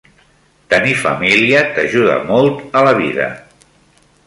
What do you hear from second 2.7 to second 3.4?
a la vida.